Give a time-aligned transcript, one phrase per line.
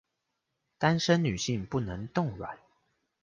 [0.79, 2.57] 單身女性不能凍卵